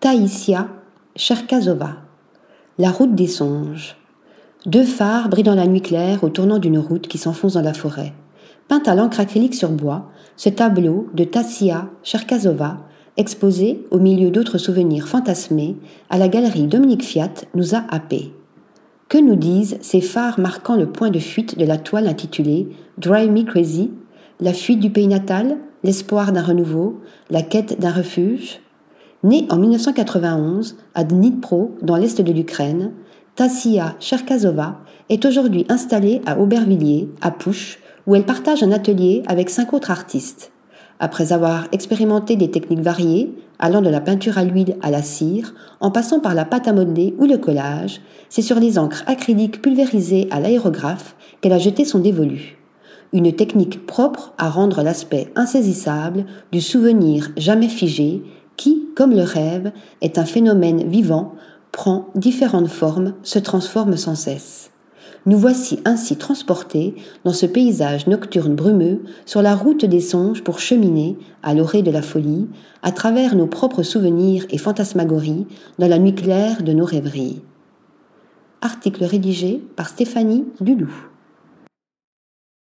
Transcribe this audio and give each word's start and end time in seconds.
Taïsia 0.00 0.66
Cherkazova. 1.14 1.96
La 2.78 2.90
route 2.90 3.14
des 3.14 3.26
songes. 3.26 3.98
Deux 4.64 4.84
phares 4.84 5.28
brillent 5.28 5.44
dans 5.44 5.54
la 5.54 5.66
nuit 5.66 5.82
claire 5.82 6.24
au 6.24 6.30
tournant 6.30 6.58
d'une 6.58 6.78
route 6.78 7.06
qui 7.06 7.18
s'enfonce 7.18 7.52
dans 7.52 7.60
la 7.60 7.74
forêt. 7.74 8.14
Peint 8.66 8.82
à 8.86 8.94
l'encre 8.94 9.20
acrylique 9.20 9.54
sur 9.54 9.68
bois, 9.68 10.08
ce 10.38 10.48
tableau 10.48 11.10
de 11.12 11.24
Tassia 11.24 11.90
Cherkazova, 12.02 12.78
exposé 13.18 13.86
au 13.90 13.98
milieu 13.98 14.30
d'autres 14.30 14.56
souvenirs 14.56 15.06
fantasmés 15.06 15.76
à 16.08 16.16
la 16.16 16.28
galerie 16.28 16.66
Dominique 16.66 17.04
Fiat, 17.04 17.34
nous 17.54 17.74
a 17.74 17.84
happés. 17.90 18.32
Que 19.10 19.18
nous 19.18 19.36
disent 19.36 19.76
ces 19.82 20.00
phares 20.00 20.40
marquant 20.40 20.76
le 20.76 20.90
point 20.90 21.10
de 21.10 21.18
fuite 21.18 21.58
de 21.58 21.66
la 21.66 21.76
toile 21.76 22.08
intitulée 22.08 22.70
Drive 22.96 23.30
Me 23.30 23.42
Crazy, 23.42 23.90
la 24.40 24.54
fuite 24.54 24.80
du 24.80 24.88
pays 24.88 25.08
natal, 25.08 25.58
l'espoir 25.84 26.32
d'un 26.32 26.42
renouveau, 26.42 27.02
la 27.28 27.42
quête 27.42 27.78
d'un 27.78 27.92
refuge? 27.92 28.60
Née 29.22 29.46
en 29.50 29.58
1991 29.58 30.78
à 30.94 31.04
Dnipro, 31.04 31.76
dans 31.82 31.96
l'est 31.96 32.22
de 32.22 32.32
l'Ukraine, 32.32 32.92
Tassia 33.34 33.94
Cherkazova 34.00 34.78
est 35.10 35.26
aujourd'hui 35.26 35.66
installée 35.68 36.22
à 36.24 36.38
Aubervilliers, 36.40 37.10
à 37.20 37.30
Pouche, 37.30 37.80
où 38.06 38.14
elle 38.14 38.24
partage 38.24 38.62
un 38.62 38.72
atelier 38.72 39.22
avec 39.26 39.50
cinq 39.50 39.74
autres 39.74 39.90
artistes. 39.90 40.52
Après 41.00 41.34
avoir 41.34 41.66
expérimenté 41.70 42.36
des 42.36 42.50
techniques 42.50 42.80
variées, 42.80 43.34
allant 43.58 43.82
de 43.82 43.90
la 43.90 44.00
peinture 44.00 44.38
à 44.38 44.44
l'huile 44.44 44.78
à 44.80 44.90
la 44.90 45.02
cire, 45.02 45.52
en 45.80 45.90
passant 45.90 46.20
par 46.20 46.34
la 46.34 46.46
pâte 46.46 46.66
à 46.66 46.72
modeler 46.72 47.14
ou 47.18 47.26
le 47.26 47.36
collage, 47.36 48.00
c'est 48.30 48.40
sur 48.40 48.58
les 48.58 48.78
encres 48.78 49.04
acryliques 49.06 49.60
pulvérisées 49.60 50.28
à 50.30 50.40
l'aérographe 50.40 51.14
qu'elle 51.42 51.52
a 51.52 51.58
jeté 51.58 51.84
son 51.84 51.98
dévolu. 51.98 52.56
Une 53.12 53.34
technique 53.34 53.84
propre 53.86 54.32
à 54.38 54.48
rendre 54.48 54.82
l'aspect 54.82 55.30
insaisissable 55.36 56.24
du 56.52 56.62
souvenir 56.62 57.30
jamais 57.36 57.68
figé 57.68 58.22
comme 59.00 59.14
le 59.14 59.22
rêve, 59.22 59.72
est 60.02 60.18
un 60.18 60.26
phénomène 60.26 60.86
vivant, 60.86 61.32
prend 61.72 62.10
différentes 62.14 62.68
formes, 62.68 63.14
se 63.22 63.38
transforme 63.38 63.96
sans 63.96 64.14
cesse. 64.14 64.72
Nous 65.24 65.38
voici 65.38 65.80
ainsi 65.86 66.16
transportés 66.16 66.94
dans 67.24 67.32
ce 67.32 67.46
paysage 67.46 68.08
nocturne 68.08 68.54
brumeux 68.54 69.00
sur 69.24 69.40
la 69.40 69.56
route 69.56 69.86
des 69.86 70.02
songes 70.02 70.44
pour 70.44 70.58
cheminer, 70.58 71.16
à 71.42 71.54
l'orée 71.54 71.80
de 71.80 71.90
la 71.90 72.02
folie, 72.02 72.46
à 72.82 72.92
travers 72.92 73.36
nos 73.36 73.46
propres 73.46 73.84
souvenirs 73.84 74.44
et 74.50 74.58
fantasmagories, 74.58 75.46
dans 75.78 75.88
la 75.88 75.98
nuit 75.98 76.14
claire 76.14 76.62
de 76.62 76.74
nos 76.74 76.84
rêveries. 76.84 77.40
Article 78.60 79.04
rédigé 79.04 79.62
par 79.76 79.88
Stéphanie 79.88 80.44
Dulou. 80.60 80.92